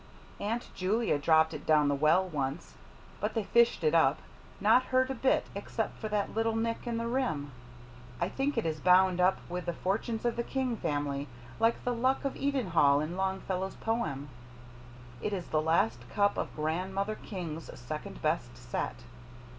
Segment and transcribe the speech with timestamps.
[0.39, 2.73] Aunt Julia dropped it down the well once,
[3.19, 4.19] but they fished it up,
[4.59, 7.51] not hurt a bit except for that little nick in the rim.
[8.19, 11.27] I think it is bound up with the fortunes of the King family,
[11.59, 14.29] like the Luck of Edenhall in Longfellow's poem.
[15.21, 19.03] It is the last cup of Grandmother King's second best set.